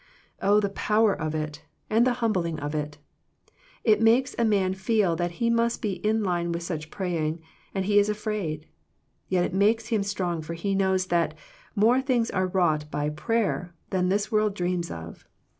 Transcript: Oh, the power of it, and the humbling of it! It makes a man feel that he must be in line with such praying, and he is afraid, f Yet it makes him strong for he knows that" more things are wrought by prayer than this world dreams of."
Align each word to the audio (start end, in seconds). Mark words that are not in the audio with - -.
Oh, 0.41 0.59
the 0.59 0.69
power 0.69 1.13
of 1.13 1.35
it, 1.35 1.61
and 1.87 2.07
the 2.07 2.13
humbling 2.25 2.57
of 2.59 2.73
it! 2.73 2.97
It 3.83 4.01
makes 4.01 4.33
a 4.39 4.43
man 4.43 4.73
feel 4.73 5.15
that 5.15 5.33
he 5.33 5.51
must 5.51 5.79
be 5.79 6.03
in 6.03 6.23
line 6.23 6.51
with 6.51 6.63
such 6.63 6.89
praying, 6.89 7.39
and 7.75 7.85
he 7.85 7.99
is 7.99 8.09
afraid, 8.09 8.63
f 8.63 8.67
Yet 9.29 9.45
it 9.45 9.53
makes 9.53 9.89
him 9.89 10.01
strong 10.01 10.41
for 10.41 10.55
he 10.55 10.73
knows 10.73 11.05
that" 11.13 11.35
more 11.85 12.01
things 12.01 12.31
are 12.31 12.47
wrought 12.47 12.89
by 12.89 13.09
prayer 13.11 13.75
than 13.91 14.09
this 14.09 14.31
world 14.31 14.55
dreams 14.55 14.89
of." 14.89 15.27